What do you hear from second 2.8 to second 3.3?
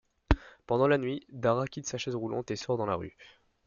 la rue.